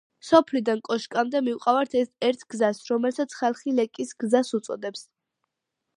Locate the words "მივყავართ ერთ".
1.47-2.43